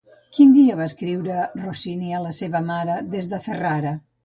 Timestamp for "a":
2.17-2.23